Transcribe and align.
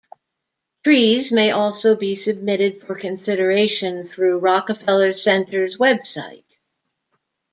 Trees 0.83 1.31
may 1.31 1.51
also 1.51 1.95
be 1.95 2.17
submitted 2.17 2.81
for 2.81 2.95
consideration 2.95 4.07
through 4.07 4.39
Rockefeller 4.39 5.15
Center's 5.15 5.77
web 5.77 6.07
site. 6.07 6.43